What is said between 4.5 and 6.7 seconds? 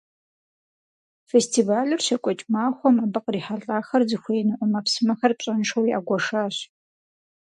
Ӏэмэпсымэхэр пщӀэншэу ягуэшащ.